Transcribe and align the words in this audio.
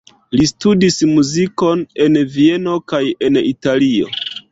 Li 0.39 0.45
studis 0.51 0.95
muzikon 1.09 1.83
en 2.05 2.17
Vieno 2.37 2.73
kaj 2.95 3.03
en 3.29 3.39
Italio. 3.43 4.09